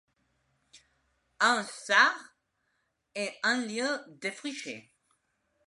[1.41, 2.33] Un 'sart'
[3.13, 3.87] est un lieu
[4.19, 4.91] défriché.